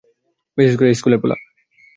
বিশেষ 0.57 0.75
করে 0.77 0.87
এই 0.89 0.97
স্কুলের 0.99 1.19
পোলা। 1.21 1.35